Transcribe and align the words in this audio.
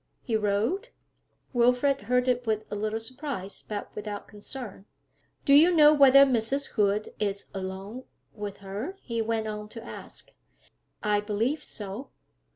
'He 0.23 0.35
wrote?' 0.35 0.89
Wilfrid 1.53 2.01
heard 2.09 2.27
it 2.27 2.47
with 2.47 2.63
a 2.71 2.75
little 2.75 2.99
surprise, 2.99 3.61
but 3.67 3.93
without 3.95 4.27
concern. 4.27 4.85
'Do 5.45 5.53
you 5.53 5.71
know 5.75 5.93
whether 5.93 6.25
Mrs. 6.25 6.69
Hood 6.69 7.09
is 7.19 7.45
alone 7.53 8.05
with 8.33 8.57
her?' 8.65 8.97
he 9.03 9.21
went 9.21 9.45
on 9.47 9.69
to 9.69 9.83
ask. 9.85 10.33
'I 11.03 11.19
believe 11.21 11.63
so.' 11.63 12.09